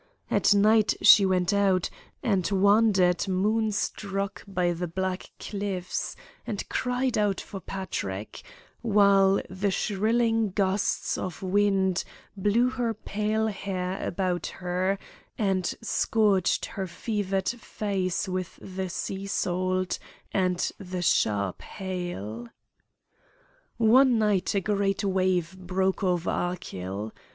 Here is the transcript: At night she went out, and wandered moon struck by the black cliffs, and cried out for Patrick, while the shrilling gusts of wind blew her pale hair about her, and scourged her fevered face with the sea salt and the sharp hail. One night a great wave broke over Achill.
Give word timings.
At 0.31 0.51
night 0.51 0.95
she 1.03 1.27
went 1.27 1.53
out, 1.53 1.91
and 2.23 2.49
wandered 2.49 3.27
moon 3.27 3.71
struck 3.71 4.43
by 4.47 4.71
the 4.73 4.87
black 4.87 5.29
cliffs, 5.37 6.15
and 6.47 6.67
cried 6.69 7.19
out 7.19 7.39
for 7.39 7.59
Patrick, 7.59 8.41
while 8.81 9.39
the 9.47 9.69
shrilling 9.69 10.53
gusts 10.53 11.19
of 11.19 11.43
wind 11.43 12.03
blew 12.35 12.69
her 12.71 12.95
pale 12.95 13.45
hair 13.45 14.03
about 14.03 14.47
her, 14.47 14.97
and 15.37 15.71
scourged 15.83 16.65
her 16.65 16.87
fevered 16.87 17.49
face 17.49 18.27
with 18.27 18.57
the 18.59 18.89
sea 18.89 19.27
salt 19.27 19.99
and 20.31 20.71
the 20.79 21.03
sharp 21.03 21.61
hail. 21.61 22.47
One 23.77 24.17
night 24.17 24.55
a 24.55 24.61
great 24.61 25.03
wave 25.03 25.55
broke 25.59 26.03
over 26.03 26.31
Achill. 26.53 27.13